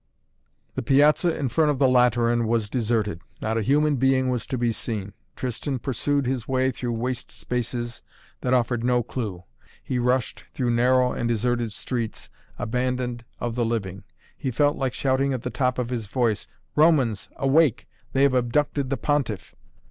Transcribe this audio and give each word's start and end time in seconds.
The 0.73 0.81
Piazza 0.81 1.37
in 1.37 1.49
front 1.49 1.69
of 1.69 1.77
the 1.77 1.87
Lateran 1.87 2.47
was 2.47 2.71
deserted. 2.71 3.21
Not 3.39 3.59
a 3.59 3.61
human 3.61 3.97
being 3.97 4.29
was 4.29 4.47
to 4.47 4.57
be 4.57 4.71
seen. 4.71 5.13
Tristan 5.35 5.77
pursued 5.77 6.25
his 6.25 6.47
way 6.47 6.71
through 6.71 6.93
waste 6.93 7.31
spaces 7.31 8.01
that 8.41 8.51
offered 8.51 8.83
no 8.83 9.03
clue. 9.03 9.43
He 9.83 9.99
rushed 9.99 10.45
through 10.53 10.71
narrow 10.71 11.11
and 11.13 11.29
deserted 11.29 11.71
streets, 11.71 12.31
abandoned 12.57 13.25
of 13.39 13.53
the 13.53 13.63
living. 13.63 14.03
He 14.35 14.49
felt 14.49 14.75
like 14.75 14.95
shouting 14.95 15.33
at 15.33 15.43
the 15.43 15.51
top 15.51 15.77
of 15.77 15.91
his 15.91 16.07
voice: 16.07 16.47
"Romans 16.75 17.29
awake! 17.35 17.87
They 18.13 18.23
have 18.23 18.33
abducted 18.33 18.89
the 18.89 18.97
Pontiff." 18.97 19.53